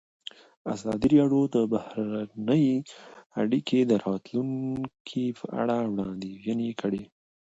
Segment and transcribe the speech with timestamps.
[0.73, 2.65] ازادي راډیو د بهرنۍ
[3.41, 7.03] اړیکې د راتلونکې په اړه وړاندوینې کړې.